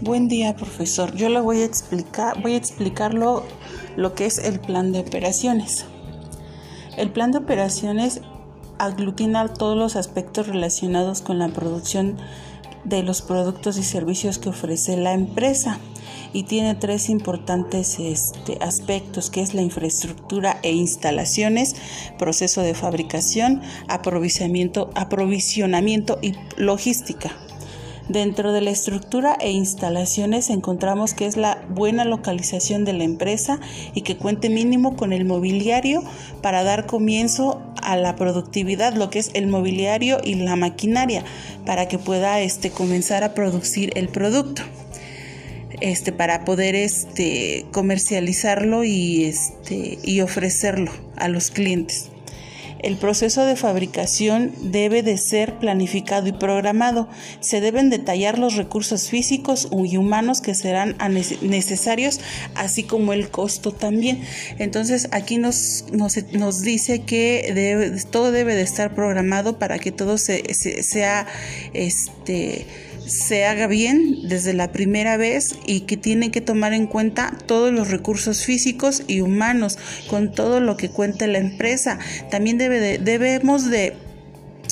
[0.00, 1.16] Buen día, profesor.
[1.16, 3.44] Yo le voy a explicar, voy a explicarlo
[3.96, 5.86] lo que es el plan de operaciones.
[6.96, 8.20] El plan de operaciones
[8.78, 12.16] aglutina todos los aspectos relacionados con la producción
[12.84, 15.80] de los productos y servicios que ofrece la empresa
[16.32, 21.74] y tiene tres importantes este, aspectos que es la infraestructura e instalaciones,
[22.18, 27.32] proceso de fabricación, aprovisionamiento, aprovisionamiento y logística.
[28.08, 33.60] Dentro de la estructura e instalaciones encontramos que es la buena localización de la empresa
[33.94, 36.02] y que cuente mínimo con el mobiliario
[36.40, 41.22] para dar comienzo a la productividad, lo que es el mobiliario y la maquinaria,
[41.66, 44.62] para que pueda este, comenzar a producir el producto.
[45.80, 52.10] Este, para poder este, comercializarlo y, este, y ofrecerlo a los clientes.
[52.80, 57.08] El proceso de fabricación debe de ser planificado y programado.
[57.40, 60.96] Se deben detallar los recursos físicos y humanos que serán
[61.42, 62.20] necesarios,
[62.54, 64.22] así como el costo también.
[64.58, 70.54] Entonces aquí nos, nos, dice que todo debe de estar programado para que todo se,
[70.54, 71.26] sea
[71.72, 72.66] este
[73.08, 77.72] se haga bien desde la primera vez y que tiene que tomar en cuenta todos
[77.72, 79.78] los recursos físicos y humanos
[80.08, 81.98] con todo lo que cuenta la empresa.
[82.30, 83.94] También debe debemos de,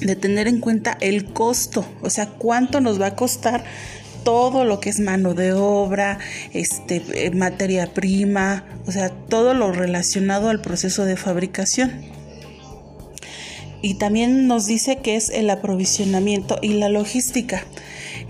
[0.00, 3.64] de tener en cuenta el costo, o sea, cuánto nos va a costar
[4.22, 6.18] todo lo que es mano de obra,
[6.52, 12.02] este, eh, materia prima, o sea, todo lo relacionado al proceso de fabricación.
[13.82, 17.64] Y también nos dice que es el aprovisionamiento y la logística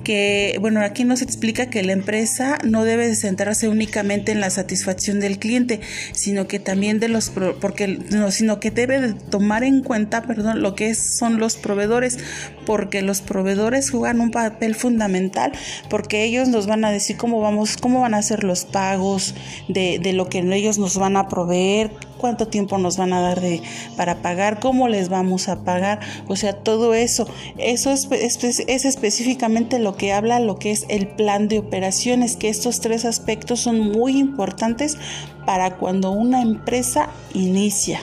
[0.02, 5.20] que, bueno, aquí nos explica que la empresa no debe centrarse únicamente en la satisfacción
[5.20, 5.80] del cliente,
[6.12, 10.62] sino que también de los, porque, no, sino que debe de tomar en cuenta, perdón,
[10.62, 12.18] lo que son los proveedores,
[12.66, 15.52] porque los proveedores juegan un papel fundamental,
[15.88, 19.34] porque ellos nos van a decir cómo vamos, cómo van a ser los pagos
[19.68, 23.40] de, de lo que ellos nos van a proveer, cuánto tiempo nos van a dar
[23.40, 23.62] de,
[23.96, 27.26] para pagar, cómo les vamos a pagar, o sea, todo eso.
[27.58, 32.48] Eso es, es, específicamente lo que habla lo que es el plan de operaciones, que
[32.48, 34.98] estos tres aspectos son muy importantes
[35.46, 38.00] para cuando una empresa inicia.